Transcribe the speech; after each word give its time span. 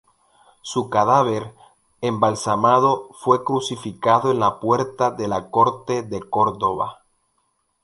Su 0.63 0.89
cadáver 0.89 1.53
embalsamado 2.01 3.09
fue 3.13 3.43
crucificado 3.43 4.31
en 4.31 4.39
la 4.39 4.59
Puerta 4.59 5.11
de 5.11 5.27
la 5.27 5.51
Corte 5.51 6.01
de 6.01 6.21
Córdoba. 6.27 7.03